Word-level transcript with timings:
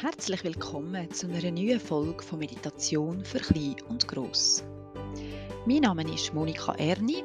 Herzlich 0.00 0.42
willkommen 0.44 1.10
zu 1.10 1.26
einer 1.26 1.50
neuen 1.50 1.78
Folge 1.78 2.24
von 2.24 2.38
Meditation 2.38 3.22
für 3.22 3.38
Klein 3.38 3.76
und 3.90 4.08
Gross. 4.08 4.64
Mein 5.66 5.82
Name 5.82 6.10
ist 6.10 6.32
Monika 6.32 6.72
Erni 6.76 7.22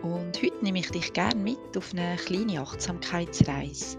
und 0.00 0.42
heute 0.42 0.64
nehme 0.64 0.78
ich 0.78 0.90
dich 0.90 1.12
gerne 1.12 1.38
mit 1.38 1.76
auf 1.76 1.92
eine 1.92 2.16
kleine 2.16 2.62
Achtsamkeitsreise. 2.62 3.98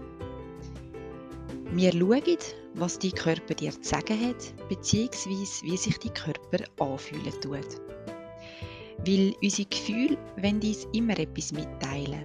Wir 1.70 1.92
schauen, 1.92 2.36
was 2.74 2.98
dein 2.98 3.12
Körper 3.12 3.54
dir 3.54 3.70
zu 3.70 3.88
sagen 3.88 4.26
hat, 4.26 4.68
bzw. 4.68 5.28
wie 5.62 5.76
sich 5.76 5.96
dein 5.98 6.14
Körper 6.14 6.64
anfühlen 6.80 7.40
tut. 7.40 7.80
Weil 9.06 9.34
unsere 9.40 9.68
Gefühle 9.68 10.18
wollen 10.42 10.60
uns 10.60 10.88
immer 10.92 11.16
etwas 11.16 11.52
mitteilen. 11.52 12.24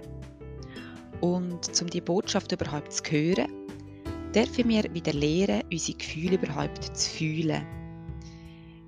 Und 1.20 1.80
um 1.80 1.86
die 1.86 2.00
Botschaft 2.00 2.50
überhaupt 2.50 2.92
zu 2.92 3.04
hören, 3.04 3.59
dürfen 4.34 4.68
wir 4.68 4.84
wieder 4.94 5.12
lernen, 5.12 5.62
unsere 5.70 5.98
Gefühle 5.98 6.36
überhaupt 6.36 6.96
zu 6.96 7.10
fühlen. 7.10 7.66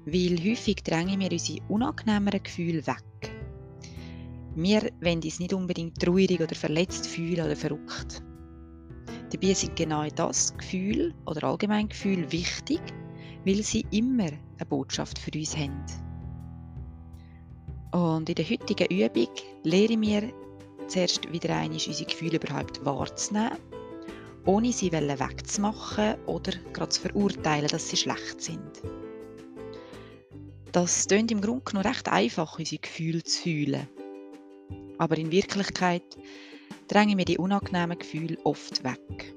Weil 0.05 0.39
häufig 0.45 0.77
drängen 0.83 1.21
wir 1.21 1.33
unsere 1.33 1.63
unangenehmeren 1.69 2.43
Gefühle 2.43 2.87
weg. 2.87 3.33
Wir 4.55 4.83
wollen 5.01 5.23
uns 5.23 5.41
nicht 5.41 5.55
unbedingt 5.55 5.99
traurig 5.99 6.41
oder 6.41 6.55
verletzt 6.55 7.07
fühlen 7.07 7.45
oder 7.45 7.57
verrückt. 7.57 8.23
Dabei 9.31 9.55
sind 9.55 9.77
genau 9.77 10.07
das 10.09 10.57
Gefühl 10.57 11.15
oder 11.27 11.45
allgemein 11.45 11.89
Gefühl 11.89 12.31
wichtig, 12.31 12.81
weil 13.47 13.63
sie 13.63 13.87
immer 13.91 14.27
eine 14.27 14.67
Botschaft 14.69 15.19
für 15.19 15.31
uns 15.35 15.57
haben. 15.57 15.85
Und 17.93 18.29
in 18.29 18.35
der 18.35 18.49
heutigen 18.49 18.87
Übung 18.91 19.29
lernen 19.65 20.03
wir 20.03 20.33
zuerst 20.87 21.33
wieder 21.33 21.57
einmal 21.57 21.79
unsere 21.87 22.05
Gefühle 22.05 22.37
überhaupt 22.37 22.85
wahrzunehmen 22.85 23.72
ohne 24.45 24.73
sie 24.73 24.93
wegzumachen 24.93 26.15
oder 26.27 26.53
gerade 26.73 26.89
zu 26.89 27.01
verurteilen, 27.03 27.69
dass 27.69 27.89
sie 27.89 27.97
schlecht 27.97 28.41
sind. 28.41 28.83
Das 30.73 31.07
klingt 31.07 31.31
im 31.31 31.41
Grunde 31.41 31.65
genommen 31.65 31.87
recht 31.87 32.09
einfach, 32.09 32.59
unsere 32.59 32.81
Gefühle 32.81 33.23
zu 33.23 33.43
fühlen. 33.43 33.89
Aber 34.99 35.19
in 35.19 35.31
Wirklichkeit 35.31 36.17
drängen 36.89 37.19
wir 37.19 37.25
die 37.25 37.39
unangenehmen 37.39 37.99
Gefühle 37.99 38.39
oft 38.45 38.83
weg. 38.83 39.35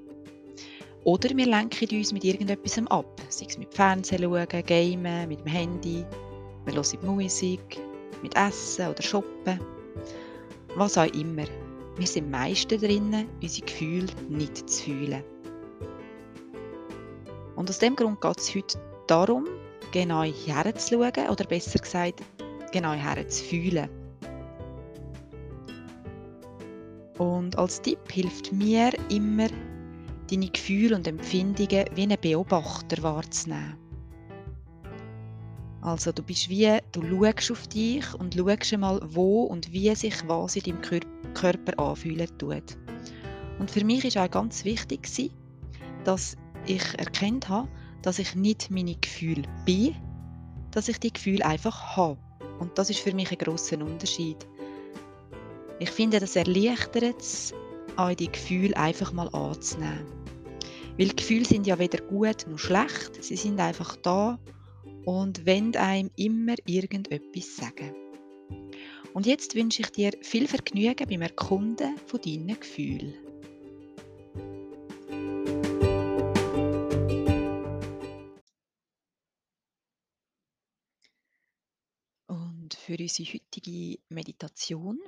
Oder 1.03 1.35
wir 1.35 1.45
lenken 1.45 1.97
uns 1.97 2.11
mit 2.13 2.23
irgendetwas 2.23 2.79
ab, 2.87 3.21
sei 3.29 3.45
es 3.47 3.57
mit 3.57 3.73
Fernsehen 3.73 4.23
schauen, 4.23 4.47
Gamen, 4.65 5.27
mit 5.27 5.39
dem 5.41 5.47
Handy, 5.47 6.05
wir 6.65 6.73
hören 6.73 7.15
Musik, 7.15 7.79
mit 8.23 8.35
Essen 8.35 8.87
oder 8.87 9.03
Shoppen, 9.03 9.59
was 10.75 10.97
auch 10.97 11.13
immer. 11.13 11.45
Wir 11.97 12.07
sind 12.07 12.29
meistens 12.29 12.81
drinnen, 12.81 13.29
unsere 13.41 13.65
Gefühle 13.65 14.07
nicht 14.27 14.69
zu 14.69 14.83
fühlen. 14.83 15.23
Und 17.55 17.69
aus 17.69 17.79
dem 17.79 17.95
Grund 17.95 18.19
geht 18.19 18.37
es 18.37 18.53
heute 18.53 18.77
darum, 19.07 19.45
genau 19.91 20.23
herzuschauen 20.23 21.29
oder 21.29 21.45
besser 21.45 21.79
gesagt, 21.79 22.21
genau 22.73 22.91
herzufühlen. 22.91 23.89
Und 27.17 27.57
als 27.57 27.81
Tipp 27.81 28.11
hilft 28.11 28.51
mir 28.51 28.91
immer, 29.09 29.47
deine 30.29 30.49
Gefühle 30.49 30.97
und 30.97 31.07
Empfindungen 31.07 31.85
wie 31.95 32.03
ein 32.03 32.17
Beobachter 32.19 33.01
wahrzunehmen. 33.03 33.77
Also 35.81 36.11
du 36.11 36.23
bist 36.23 36.49
wie, 36.49 36.79
du 36.91 37.01
schaust 37.01 37.51
auf 37.51 37.67
dich 37.67 38.13
und 38.15 38.35
schaust 38.35 38.77
mal, 38.77 38.99
wo 39.05 39.43
und 39.43 39.71
wie 39.71 39.93
sich 39.95 40.27
was 40.27 40.55
in 40.57 40.63
deinem 40.63 40.81
Körper 40.81 41.14
anfühlen 41.77 42.37
tut. 42.37 42.77
Und 43.59 43.71
für 43.71 43.83
mich 43.85 44.05
ist 44.05 44.17
auch 44.17 44.29
ganz 44.29 44.65
wichtig, 44.65 45.07
dass 46.03 46.35
ich 46.65 46.83
erkannt 46.97 47.49
habe, 47.49 47.69
dass 48.01 48.19
ich 48.19 48.35
nicht 48.35 48.69
meine 48.69 48.95
Gefühle 48.95 49.43
bin, 49.65 49.95
dass 50.71 50.87
ich 50.87 50.99
die 50.99 51.13
Gefühle 51.13 51.45
einfach 51.45 51.95
habe. 51.95 52.19
Und 52.59 52.77
das 52.77 52.89
ist 52.89 52.99
für 52.99 53.13
mich 53.13 53.31
ein 53.31 53.37
großer 53.37 53.77
Unterschied. 53.81 54.45
Ich 55.79 55.89
finde, 55.89 56.19
das 56.19 56.35
erleichtert 56.35 57.19
es, 57.19 57.53
auch 57.97 58.13
die 58.13 58.31
Gefühle 58.31 58.75
einfach 58.77 59.11
mal 59.13 59.29
anzunehmen. 59.29 60.05
Weil 60.97 61.09
Gefühle 61.09 61.45
sind 61.45 61.67
ja 61.67 61.77
weder 61.79 62.01
gut 62.01 62.45
noch 62.47 62.59
schlecht, 62.59 63.23
sie 63.23 63.35
sind 63.35 63.59
einfach 63.59 63.95
da 63.97 64.39
und 65.05 65.45
wenn 65.45 65.75
einem 65.75 66.09
immer 66.15 66.55
irgendetwas 66.65 67.57
sagen. 67.57 68.04
Und 69.15 69.25
jetzt 69.25 69.55
wünsche 69.55 69.81
ich 69.81 69.91
dir 69.91 70.11
viel 70.21 70.45
Vergnügen 70.45 71.07
beim 71.07 71.21
Erkunden 71.21 71.97
von 71.99 72.19
deinen 72.19 72.59
Gefühlen. 72.59 73.13
Und 82.27 82.73
für 82.73 82.97
unsere 82.99 83.31
heutige 83.31 83.99
Meditation 84.09 84.99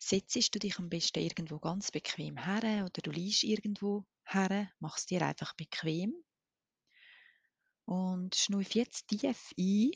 setzt 0.00 0.52
du 0.52 0.58
dich 0.58 0.76
am 0.80 0.88
besten 0.88 1.20
irgendwo 1.20 1.60
ganz 1.60 1.92
bequem 1.92 2.36
her 2.36 2.84
oder 2.84 3.00
du 3.00 3.12
liegst 3.12 3.44
irgendwo 3.44 4.04
her, 4.24 4.72
machst 4.80 5.08
dir 5.08 5.22
einfach 5.22 5.54
bequem 5.54 6.16
und 7.84 8.34
schnuff 8.34 8.74
jetzt 8.74 9.06
tief 9.06 9.54
ein. 9.56 9.92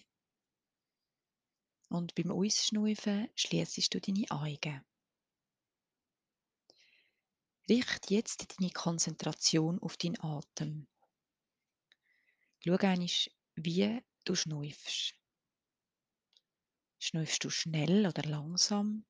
Und 1.94 2.16
beim 2.16 2.32
Ausschnaufen 2.32 3.28
schließest 3.36 3.94
du 3.94 4.00
deine 4.00 4.28
Augen. 4.28 4.84
Richte 7.68 8.14
jetzt 8.14 8.58
deine 8.58 8.72
Konzentration 8.72 9.78
auf 9.78 9.96
deinen 9.96 10.20
Atem. 10.20 10.88
Schau 12.58 12.76
einmal, 12.78 13.08
wie 13.54 14.02
du 14.24 14.34
schnaufst. 14.34 15.14
Schnaufst 16.98 17.44
du 17.44 17.50
schnell 17.50 18.08
oder 18.08 18.28
langsam? 18.28 19.06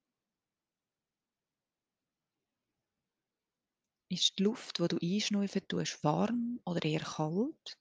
Ist 4.11 4.39
die 4.39 4.43
Luft, 4.43 4.79
die 4.79 4.89
du 4.89 4.99
einschnaufen 5.01 5.67
tust, 5.69 6.05
warm 6.05 6.61
oder 6.67 6.85
eher 6.85 7.01
kalt? 7.01 7.79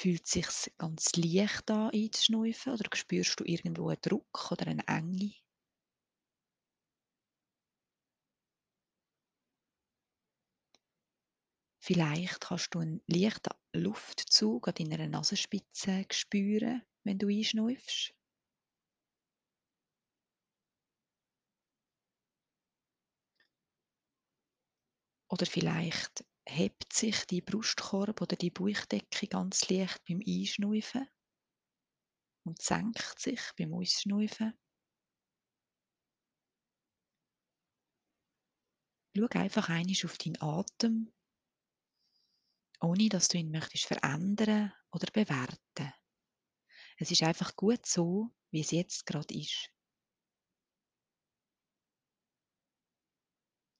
Fühlt 0.00 0.26
es 0.26 0.30
sich 0.62 0.72
ganz 0.78 1.16
leicht 1.16 1.68
an, 1.72 1.90
einzuschnaufen 1.92 2.72
oder 2.72 2.88
spürst 2.96 3.40
du 3.40 3.44
irgendwo 3.44 3.88
einen 3.88 4.00
Druck 4.00 4.52
oder 4.52 4.68
eine 4.68 4.86
Enge? 4.86 5.32
Vielleicht 11.80 12.40
kannst 12.42 12.72
du 12.76 12.78
einen 12.78 13.02
leichten 13.08 13.50
Luftzug 13.72 14.68
an 14.68 14.74
deiner 14.74 15.08
Nasenspitze 15.08 16.04
spüren, 16.12 16.82
wenn 17.02 17.18
du 17.18 17.26
einschnäufst. 17.26 18.14
Oder 25.30 25.46
vielleicht 25.46 26.24
hebt 26.48 26.92
sich 26.92 27.26
die 27.26 27.42
Brustkorb 27.42 28.22
oder 28.22 28.36
die 28.36 28.50
Bauchdecke 28.50 29.26
ganz 29.26 29.68
leicht 29.68 30.02
beim 30.08 30.22
Einschnaufen 30.26 31.06
und 32.44 32.62
senkt 32.62 33.18
sich 33.18 33.40
beim 33.58 33.74
Ausschnaufen. 33.74 34.58
Schau 39.14 39.26
einfach 39.30 39.68
einmal 39.68 39.96
auf 40.04 40.16
deinen 40.18 40.40
Atem, 40.40 41.12
ohne 42.80 43.08
dass 43.08 43.28
du 43.28 43.38
ihn 43.38 43.50
möchtest 43.50 43.84
verändern 43.86 44.72
oder 44.92 45.10
bewerten. 45.12 45.92
Es 46.98 47.10
ist 47.10 47.22
einfach 47.22 47.56
gut 47.56 47.84
so, 47.84 48.30
wie 48.50 48.60
es 48.60 48.70
jetzt 48.70 49.06
gerade 49.06 49.34
ist. 49.34 49.70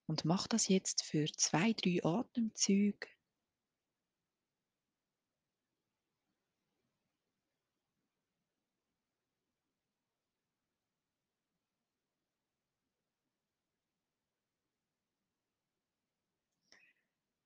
Und 0.09 0.25
mach 0.25 0.47
das 0.47 0.67
jetzt 0.67 1.03
für 1.03 1.27
zwei, 1.37 1.73
drei 1.73 2.03
Atemzüge. 2.03 3.07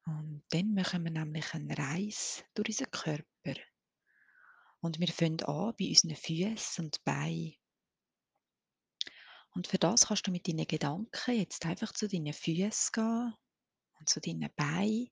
Und 0.06 0.42
dann 0.52 0.74
machen 0.74 1.04
wir 1.04 1.12
nämlich 1.12 1.54
eine 1.54 1.78
Reise 1.78 2.44
durch 2.54 2.70
unseren 2.70 2.92
Körper. 2.92 3.62
Und 4.80 5.02
wir 5.02 5.08
fangen 5.10 5.44
an 5.44 5.74
bei 5.78 5.90
unseren 5.90 6.16
Füßen 6.16 6.86
und 6.86 7.04
Beinen. 7.04 7.63
Und 9.56 9.68
für 9.68 9.78
das 9.78 10.08
kannst 10.08 10.28
du 10.28 10.32
mit 10.32 10.48
deinen 10.48 10.68
Gedanken 10.68 11.38
jetzt 11.38 11.66
einfach 11.66 11.92
zu 11.94 12.08
deinen 12.08 12.34
Füßen 12.34 12.92
gehen 12.92 13.34
und 14.00 14.10
zu 14.10 14.20
deinen 14.20 14.50
Beinen 14.56 15.10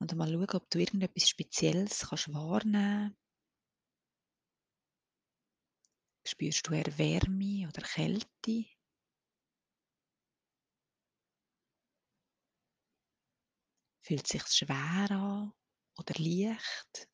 und 0.00 0.14
mal 0.16 0.28
schauen, 0.28 0.50
ob 0.50 0.70
du 0.70 0.80
irgendetwas 0.80 1.28
Spezielles 1.28 2.00
kannst 2.00 2.34
wahrnehmen 2.34 3.16
Spürst 6.26 6.66
du 6.66 6.72
eher 6.72 6.98
Wärme 6.98 7.68
oder 7.68 7.82
Kälte? 7.82 8.64
Fühlt 14.02 14.24
es 14.24 14.28
sich 14.30 14.46
schwer 14.46 15.10
an 15.10 15.52
oder 15.98 16.14
leicht? 16.18 17.13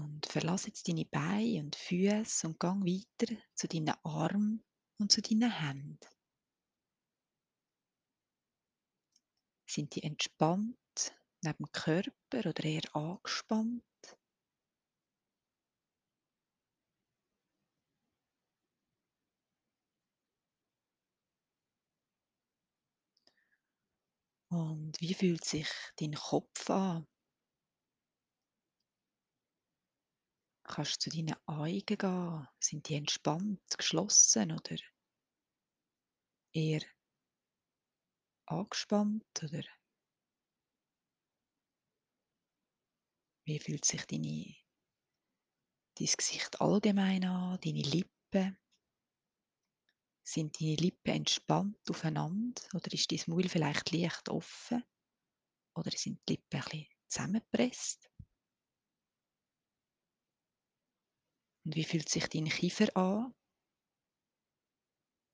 Und 0.00 0.26
verlass 0.26 0.66
jetzt 0.66 0.86
deine 0.86 1.04
Beine 1.06 1.60
und 1.60 1.74
Füße 1.74 2.46
und 2.46 2.60
gang 2.60 2.84
weiter 2.84 3.34
zu 3.54 3.66
deinen 3.66 3.94
Armen 4.04 4.64
und 5.00 5.10
zu 5.10 5.20
deinen 5.20 5.50
Händen. 5.50 5.98
Sind 9.66 9.96
die 9.96 10.04
entspannt 10.04 10.76
neben 11.42 11.64
dem 11.64 11.72
Körper 11.72 12.48
oder 12.48 12.64
eher 12.64 12.94
angespannt? 12.94 13.82
Und 24.50 25.00
wie 25.00 25.12
fühlt 25.14 25.44
sich 25.44 25.68
dein 25.96 26.14
Kopf 26.14 26.70
an? 26.70 27.06
Kannst 30.68 31.06
du 31.06 31.10
zu 31.10 31.16
deinen 31.16 31.34
Augen 31.46 31.80
gehen? 31.82 32.48
Sind 32.60 32.88
die 32.88 32.94
entspannt, 32.94 33.60
geschlossen 33.76 34.52
oder 34.52 34.76
eher 36.52 36.82
angespannt? 38.46 39.24
Oder 39.42 39.64
wie 43.44 43.58
fühlt 43.58 43.86
sich 43.86 44.04
deine, 44.04 44.54
dein 45.98 46.06
Gesicht 46.16 46.60
allgemein 46.60 47.24
an? 47.24 47.58
Deine 47.64 47.82
Lippen? 47.82 48.58
Sind 50.22 50.60
deine 50.60 50.76
Lippen 50.76 51.14
entspannt 51.14 51.78
aufeinander 51.88 52.62
oder 52.74 52.92
ist 52.92 53.10
dein 53.10 53.22
Maul 53.26 53.48
vielleicht 53.48 53.90
leicht 53.90 54.28
offen? 54.28 54.84
Oder 55.74 55.92
sind 55.92 56.20
die 56.28 56.34
Lippen 56.34 56.60
ein 56.60 56.62
bisschen 56.62 56.86
zusammengepresst? 57.08 58.10
Und 61.68 61.76
wie 61.76 61.84
fühlt 61.84 62.08
sich 62.08 62.26
dein 62.28 62.46
Kiefer 62.46 62.96
an? 62.96 63.34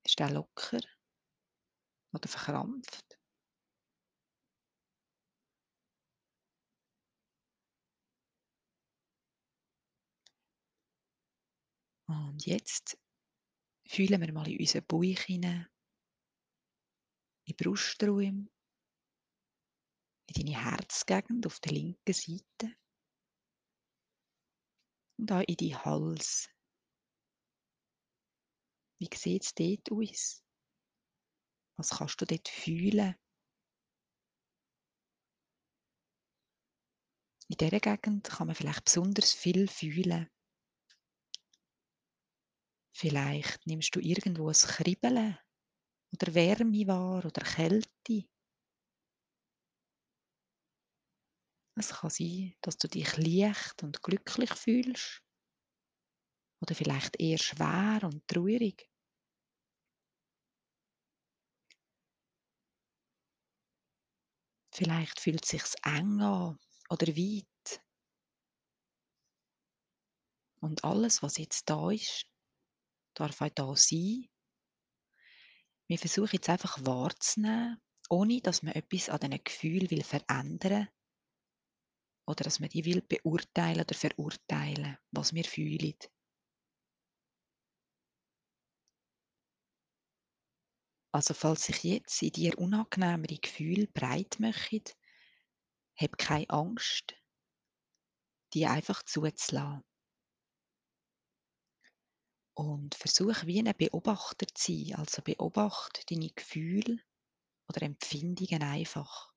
Ist 0.04 0.18
der 0.18 0.32
locker 0.32 0.80
oder 2.12 2.28
verkrampft? 2.28 3.20
Und 12.08 12.44
jetzt 12.44 12.98
fühlen 13.86 14.20
wir 14.20 14.32
mal 14.32 14.48
in 14.48 14.58
unseren 14.58 14.84
Bauch 14.86 15.02
hinein, 15.04 15.68
in 17.46 17.54
den 17.54 17.56
Brustraum, 17.58 18.50
in 20.26 20.34
deine 20.34 20.64
Herzgegend 20.64 21.46
auf 21.46 21.60
der 21.60 21.74
linken 21.74 22.12
Seite 22.12 22.76
und 25.18 25.32
auch 25.32 25.42
in 25.46 25.56
deinen 25.56 25.84
Hals. 25.84 26.48
Wie 28.98 29.08
sieht 29.14 29.44
es 29.44 29.54
dort 29.54 29.92
aus? 29.92 30.44
Was 31.76 31.90
kannst 31.90 32.20
du 32.20 32.24
dort 32.24 32.48
fühlen? 32.48 33.16
In 37.48 37.56
dieser 37.58 37.80
Gegend 37.80 38.24
kann 38.24 38.46
man 38.46 38.56
vielleicht 38.56 38.86
besonders 38.86 39.32
viel 39.32 39.68
fühlen. 39.68 40.30
Vielleicht 42.96 43.66
nimmst 43.66 43.94
du 43.94 44.00
irgendwo 44.00 44.48
ein 44.48 44.54
Kribbeln 44.54 45.38
oder 46.12 46.34
Wärme 46.34 46.86
wahr 46.86 47.24
oder 47.24 47.42
Kälte. 47.42 48.28
Es 51.76 51.88
kann 51.88 52.10
sein, 52.10 52.54
dass 52.60 52.76
du 52.76 52.88
dich 52.88 53.16
leicht 53.16 53.82
und 53.82 54.00
glücklich 54.02 54.54
fühlst 54.54 55.22
oder 56.60 56.74
vielleicht 56.74 57.20
eher 57.20 57.38
schwer 57.38 58.00
und 58.04 58.26
traurig. 58.28 58.88
Vielleicht 64.72 65.20
fühlt 65.20 65.44
es 65.44 65.50
sich 65.50 65.62
eng 65.84 66.20
an 66.20 66.58
oder 66.90 67.06
weit. 67.08 67.82
Und 70.60 70.84
alles, 70.84 71.22
was 71.22 71.38
jetzt 71.38 71.68
da 71.68 71.90
ist, 71.90 72.26
darf 73.14 73.40
auch 73.40 73.48
da 73.50 73.76
sein. 73.76 74.28
Wir 75.86 75.98
versuchen 75.98 76.30
jetzt 76.32 76.48
einfach 76.48 76.84
wahrzunehmen, 76.84 77.80
ohne 78.08 78.40
dass 78.40 78.62
man 78.62 78.74
etwas 78.74 79.08
an 79.10 79.20
diesen 79.20 79.44
Gefühlen 79.44 79.90
will 79.90 80.02
verändern 80.02 80.88
oder 82.26 82.44
dass 82.44 82.60
man 82.60 82.68
die 82.70 82.84
will 82.84 83.02
beurteilen 83.02 83.80
oder 83.80 83.94
verurteilen, 83.94 84.98
was 85.10 85.34
wir 85.34 85.44
fühlen. 85.44 85.94
Also 91.12 91.32
falls 91.32 91.64
sich 91.64 91.84
jetzt 91.84 92.22
in 92.22 92.32
dir 92.32 92.58
unangenehmere 92.58 93.38
Gefühle 93.38 93.86
breit 93.86 94.40
machen, 94.40 94.82
hab 95.96 96.18
keine 96.18 96.50
Angst, 96.50 97.14
die 98.52 98.66
einfach 98.66 99.02
zuzulassen. 99.04 99.84
Und 102.56 102.94
versuch 102.94 103.46
wie 103.46 103.60
ein 103.60 103.76
Beobachter 103.76 104.46
zu 104.54 104.72
sein, 104.72 104.94
also 104.94 105.22
beobachte 105.22 106.02
deine 106.08 106.30
Gefühle 106.30 107.00
oder 107.68 107.82
Empfindungen 107.82 108.62
einfach. 108.62 109.33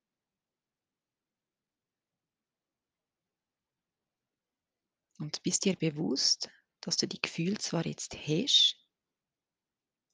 Und 5.20 5.42
bist 5.44 5.66
dir 5.66 5.76
bewusst, 5.76 6.50
dass 6.82 6.98
du 6.98 7.08
die 7.08 7.22
Gefühle 7.22 7.58
zwar 7.58 7.86
jetzt 7.86 8.16
hast, 8.16 8.78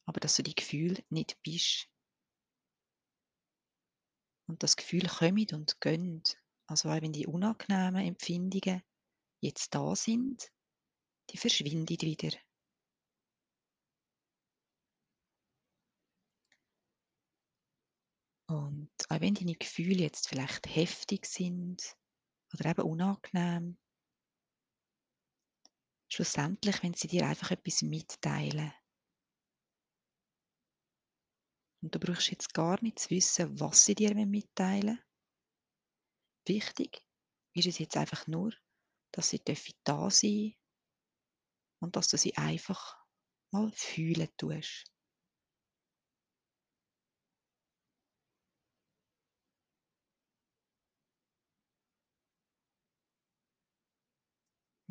aber 0.06 0.20
dass 0.20 0.36
du 0.36 0.42
die 0.42 0.54
Gefühle 0.54 1.04
nicht 1.10 1.40
bist. 1.42 1.88
Und 4.46 4.62
das 4.62 4.76
Gefühl 4.76 5.06
kommt 5.06 5.52
und 5.52 5.80
gönnt. 5.80 6.38
Also 6.66 6.88
auch 6.88 7.00
wenn 7.00 7.12
die 7.12 7.26
unangenehmen 7.26 8.06
Empfindungen 8.06 8.82
jetzt 9.40 9.74
da 9.74 9.94
sind, 9.94 10.50
die 11.30 11.36
verschwinden 11.36 12.00
wieder. 12.00 12.36
Und 18.46 18.90
auch 19.08 19.20
wenn 19.20 19.34
deine 19.34 19.54
Gefühle 19.54 20.02
jetzt 20.02 20.28
vielleicht 20.28 20.66
heftig 20.74 21.26
sind 21.26 21.96
oder 22.52 22.70
eben 22.70 22.82
unangenehm, 22.82 23.78
schlussendlich, 26.14 26.82
wenn 26.82 26.94
sie 26.94 27.08
dir 27.08 27.26
einfach 27.26 27.50
etwas 27.50 27.82
mitteilen. 27.82 28.72
Und 31.82 31.94
du 31.94 31.98
brauchst 31.98 32.30
jetzt 32.30 32.54
gar 32.54 32.82
nicht 32.82 32.98
zu 32.98 33.10
wissen, 33.10 33.60
was 33.60 33.84
sie 33.84 33.94
dir 33.94 34.14
mitteilen 34.14 34.98
Wichtig 36.46 37.02
ist 37.54 37.66
es 37.66 37.78
jetzt 37.78 37.96
einfach 37.96 38.26
nur, 38.26 38.52
dass 39.12 39.30
sie 39.30 39.42
da 39.84 40.10
sein 40.10 40.54
und 41.80 41.96
dass 41.96 42.08
du 42.08 42.18
sie 42.18 42.36
einfach 42.36 42.98
mal 43.50 43.70
fühlen 43.72 44.28
tust. 44.36 44.93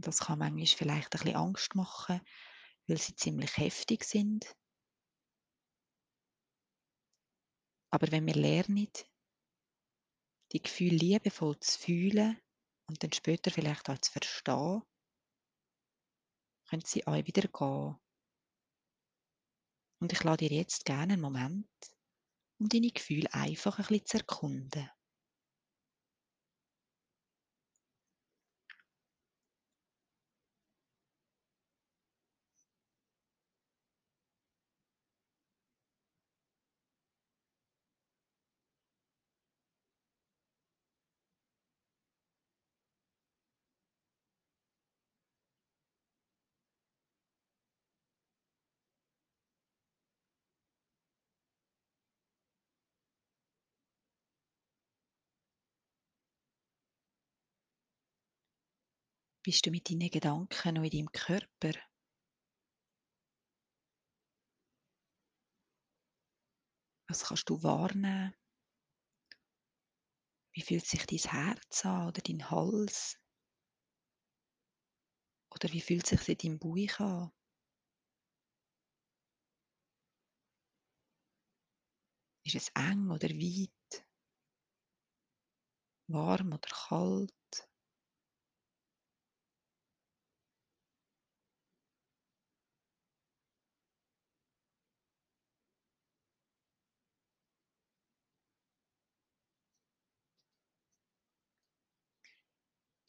Das 0.03 0.19
kann 0.19 0.39
manchmal 0.39 0.65
vielleicht 0.65 1.15
ein 1.15 1.19
bisschen 1.19 1.36
Angst 1.36 1.75
machen, 1.75 2.19
weil 2.88 2.98
sie 2.98 3.15
ziemlich 3.15 3.57
heftig 3.57 4.03
sind. 4.03 4.55
Aber 7.89 8.12
wenn 8.12 8.25
wir 8.25 8.36
lernen, 8.36 8.91
die 10.51 10.62
Gefühle 10.62 10.98
liebevoll 10.98 11.57
zu 11.60 11.79
fühlen 11.79 12.38
und 12.88 13.01
dann 13.01 13.13
später 13.13 13.50
vielleicht 13.50 13.89
auch 13.89 13.98
zu 14.00 14.12
verstehen, 14.12 14.81
können 16.69 16.83
sie 16.86 17.07
auch 17.07 17.13
wieder 17.13 17.48
gehen. 17.48 18.00
Und 20.01 20.12
ich 20.12 20.24
lade 20.24 20.48
dir 20.50 20.57
jetzt 20.57 20.86
gerne 20.86 21.13
einen 21.13 21.22
Moment, 21.22 21.69
um 22.60 22.67
deine 22.67 22.91
Gefühle 22.91 23.33
einfach 23.33 23.79
ein 23.79 23.86
bisschen 23.86 24.05
zu 24.05 24.17
erkunden. 24.17 24.89
Bist 59.45 59.65
du 59.65 59.71
mit 59.71 59.89
deinen 59.89 60.09
Gedanken 60.09 60.75
noch 60.75 60.83
in 60.83 60.89
deinem 60.89 61.12
Körper? 61.12 61.73
Was 67.09 67.25
kannst 67.25 67.50
du 67.50 67.62
wahrnehmen? 67.62 68.33
Wie 70.53 70.62
fühlt 70.62 70.85
sich 70.85 71.05
dein 71.05 71.31
Herz 71.31 71.85
an 71.85 72.07
oder 72.07 72.21
dein 72.21 72.50
Hals? 72.50 73.19
Oder 75.53 75.73
wie 75.73 75.81
fühlt 75.81 76.07
sich 76.07 76.29
in 76.29 76.38
deinem 76.38 76.59
Bauch 76.59 77.00
an? 77.01 77.31
Ist 82.45 82.55
es 82.55 82.69
eng 82.75 83.12
oder 83.12 83.29
weit? 83.29 84.05
Warm 86.07 86.53
oder 86.53 86.69
kalt? 86.69 87.42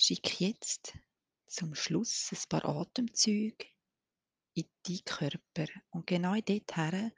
Schick 0.07 0.39
jetzt 0.39 0.93
zum 1.47 1.75
Schluss 1.75 2.31
ein 2.31 2.49
paar 2.51 2.67
Atemzüge 2.67 3.65
in 4.53 4.69
deinen 4.87 5.05
Körper 5.07 5.67
und 5.93 6.07
genau 6.07 6.35
dort 6.35 6.77
her, 6.77 7.11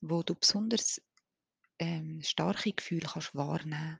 wo 0.00 0.22
du 0.22 0.36
besonders 0.36 1.02
ähm, 1.80 2.22
starke 2.22 2.72
Gefühle 2.72 3.08
kannst 3.08 3.34
wahrnehmen? 3.34 3.98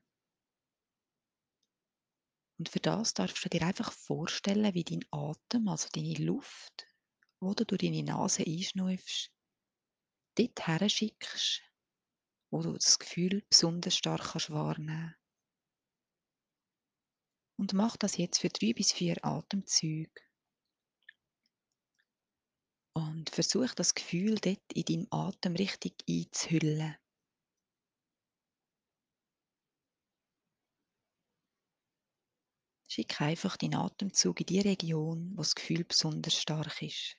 Und 2.61 2.68
für 2.68 2.78
das 2.78 3.12
darfst 3.12 3.45
du 3.45 3.49
dir 3.49 3.62
einfach 3.62 3.90
vorstellen, 3.90 4.73
wie 4.73 4.85
dein 4.85 5.04
Atem, 5.11 5.66
also 5.66 5.88
deine 5.92 6.14
Luft, 6.25 6.87
wo 7.40 7.54
du 7.54 7.66
durch 7.66 7.80
deine 7.80 8.04
Nase 8.04 8.45
einschneifst, 8.47 9.33
dort 10.37 10.64
her 10.64 10.88
schickst, 10.88 11.61
wo 12.52 12.62
du 12.62 12.75
das 12.75 13.00
Gefühl 13.00 13.45
besonders 13.50 13.97
stark 13.97 14.30
kannst 14.30 14.50
wahrnehmen 14.50 15.17
Und 17.59 17.73
mach 17.73 17.97
das 17.97 18.17
jetzt 18.17 18.38
für 18.38 18.49
drei 18.49 18.73
bis 18.73 18.93
vier 18.93 19.17
Atemzüge. 19.25 20.11
Und 22.95 23.31
versuch 23.31 23.75
das 23.75 23.95
Gefühl 23.95 24.37
dort 24.37 24.73
in 24.73 24.85
deinem 24.85 25.09
Atem 25.11 25.57
richtig 25.57 25.95
einzuhüllen. 26.09 26.97
Schick 32.87 33.21
einfach 33.21 33.57
deinen 33.57 33.75
Atemzug 33.75 34.41
in 34.41 34.47
die 34.47 34.61
Region, 34.61 35.33
wo 35.35 35.43
das 35.43 35.55
Gefühl 35.55 35.85
besonders 35.85 36.41
stark 36.41 36.81
ist. 36.81 37.17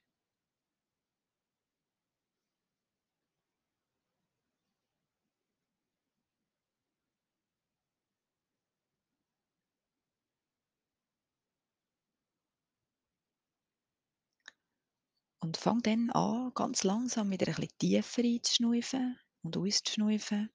Und 15.41 15.57
fang 15.57 15.81
dann 15.81 16.09
an, 16.09 16.51
ganz 16.53 16.83
langsam 16.83 17.31
wieder 17.31 17.47
ein 17.47 17.67
tiefer 17.77 18.23
einzuschnaufen 18.23 19.17
und 19.41 19.57
auszuschnaufen. 19.57 20.49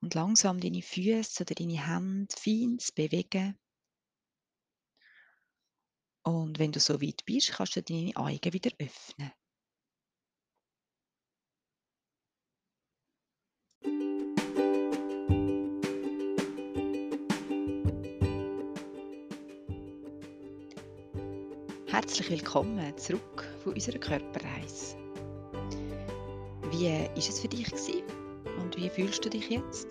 Und 0.00 0.14
langsam 0.14 0.60
deine 0.60 0.82
Füße 0.82 1.42
oder 1.42 1.54
deine 1.54 1.86
Hände 1.86 2.34
fein 2.36 2.78
zu 2.78 2.92
bewegen. 2.94 3.58
Und 6.24 6.58
wenn 6.58 6.72
du 6.72 6.78
so 6.78 7.00
weit 7.00 7.24
bist, 7.24 7.52
kannst 7.52 7.76
du 7.76 7.82
deine 7.82 8.16
Augen 8.16 8.52
wieder 8.52 8.70
öffnen. 8.78 9.32
Herzlich 21.92 22.30
willkommen 22.30 22.96
zurück 22.96 23.46
von 23.62 23.74
unserer 23.74 23.98
Körperreise. 23.98 24.96
Wie 26.70 26.88
war 26.88 27.18
es 27.18 27.38
für 27.38 27.48
dich 27.48 27.70
und 28.58 28.74
wie 28.78 28.88
fühlst 28.88 29.22
du 29.22 29.28
dich 29.28 29.50
jetzt? 29.50 29.88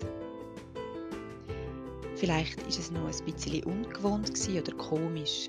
Vielleicht 2.16 2.60
ist 2.66 2.80
es 2.80 2.90
noch 2.90 3.06
ein 3.06 3.24
bisschen 3.24 3.62
ungewohnt 3.62 4.32
oder 4.48 4.76
komisch. 4.78 5.48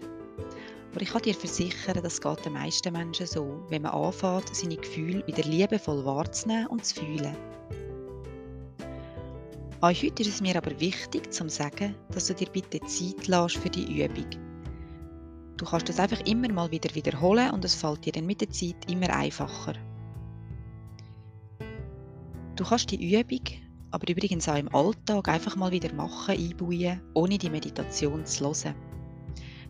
Aber 0.92 1.02
ich 1.02 1.10
kann 1.10 1.24
dir 1.24 1.34
versichern, 1.34 2.04
das 2.04 2.22
geht 2.22 2.46
den 2.46 2.54
meisten 2.54 2.94
Menschen 2.94 3.26
so, 3.26 3.66
wenn 3.70 3.82
man 3.82 3.94
anfängt, 3.94 4.56
seine 4.56 4.78
Gefühle 4.78 5.26
wieder 5.26 5.50
liebevoll 5.50 6.06
wahrzunehmen 6.06 6.68
und 6.68 6.86
zu 6.86 7.04
fühlen. 7.04 7.36
Auch 9.82 9.90
heute 9.90 10.22
ist 10.22 10.36
es 10.36 10.42
mir 10.42 10.56
aber 10.56 10.80
wichtig, 10.80 11.34
zu 11.34 11.50
sagen, 11.50 11.96
dass 12.12 12.28
du 12.28 12.36
dir 12.36 12.48
bitte 12.52 12.80
Zeit 12.82 13.28
lässt 13.28 13.58
für 13.58 13.72
die 13.72 14.04
Übung. 14.04 14.53
Du 15.64 15.70
kannst 15.70 15.88
das 15.88 15.98
einfach 15.98 16.20
immer 16.26 16.52
mal 16.52 16.70
wieder 16.72 16.94
wiederholen 16.94 17.52
und 17.52 17.64
es 17.64 17.74
fällt 17.74 18.04
dir 18.04 18.12
dann 18.12 18.26
mit 18.26 18.42
der 18.42 18.50
Zeit 18.50 18.76
immer 18.92 19.10
einfacher. 19.16 19.72
Du 22.58 22.66
kannst 22.66 22.92
die 22.92 23.18
Übung 23.18 23.40
aber 23.92 24.10
übrigens 24.10 24.50
auch 24.50 24.58
im 24.58 24.76
Alltag 24.76 25.30
einfach 25.30 25.56
mal 25.56 25.72
wieder 25.72 25.94
machen, 25.94 26.36
einbauen, 26.36 27.00
ohne 27.14 27.38
die 27.38 27.50
Meditation 27.50 28.26
zu 28.26 28.44
hören. 28.44 28.76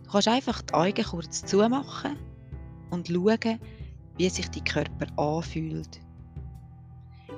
Du 0.02 0.10
kannst 0.10 0.26
einfach 0.26 0.62
die 0.62 0.74
Augen 0.74 1.04
kurz 1.04 1.44
zumachen 1.44 2.18
und 2.90 3.06
schauen, 3.06 3.60
wie 4.16 4.28
sich 4.28 4.50
dein 4.50 4.64
Körper 4.64 5.06
anfühlt. 5.16 6.00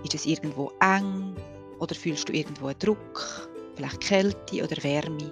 Ist 0.02 0.14
es 0.14 0.25
irgendwo 0.25 0.72
eng 0.80 1.36
oder 1.78 1.94
fühlst 1.94 2.30
du 2.30 2.32
irgendwo 2.32 2.68
einen 2.68 2.78
Druck, 2.78 3.50
vielleicht 3.75 4.00
Kälte 4.00 4.64
oder 4.64 4.82
Wärme? 4.82 5.30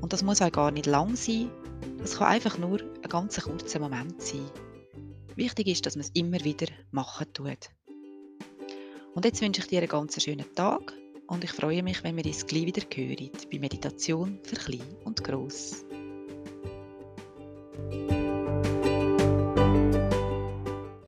Und 0.00 0.12
das 0.12 0.22
muss 0.22 0.42
auch 0.42 0.52
gar 0.52 0.70
nicht 0.70 0.86
lang 0.86 1.16
sein, 1.16 1.50
das 1.98 2.18
kann 2.18 2.28
einfach 2.28 2.58
nur 2.58 2.80
ein 2.80 3.08
ganz 3.08 3.40
kurzer 3.40 3.80
Moment 3.80 4.20
sein. 4.22 4.50
Wichtig 5.36 5.68
ist, 5.68 5.86
dass 5.86 5.96
man 5.96 6.04
es 6.04 6.10
immer 6.14 6.42
wieder 6.44 6.66
machen 6.90 7.32
tut. 7.32 7.70
Und 9.14 9.24
jetzt 9.24 9.40
wünsche 9.40 9.60
ich 9.60 9.68
dir 9.68 9.78
einen 9.78 9.88
ganz 9.88 10.22
schönen 10.22 10.46
Tag 10.54 10.92
und 11.26 11.44
ich 11.44 11.50
freue 11.50 11.82
mich, 11.82 12.02
wenn 12.04 12.16
wir 12.16 12.24
uns 12.24 12.46
gleich 12.46 12.66
wieder 12.66 12.82
hören 12.94 13.30
bei 13.50 13.58
Meditation 13.58 14.38
für 14.42 14.56
Klein 14.56 14.96
und 15.04 15.22
Gross. 15.22 15.84